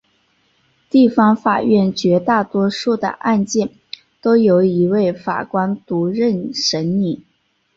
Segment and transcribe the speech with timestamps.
[0.89, 3.69] 地方法院绝大多数的案件
[4.19, 7.23] 都由一位法官独任审理。